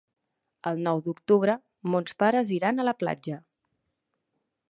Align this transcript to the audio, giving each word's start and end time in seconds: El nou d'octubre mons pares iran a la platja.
El 0.69 0.79
nou 0.87 1.01
d'octubre 1.07 1.57
mons 1.95 2.17
pares 2.23 2.51
iran 2.57 2.79
a 2.79 2.87
la 2.89 2.97
platja. 3.03 3.37